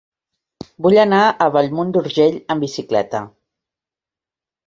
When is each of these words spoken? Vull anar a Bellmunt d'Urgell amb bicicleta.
Vull 0.85 0.95
anar 1.01 1.19
a 1.25 1.47
Bellmunt 1.57 1.91
d'Urgell 1.97 2.39
amb 2.55 2.67
bicicleta. 2.67 3.21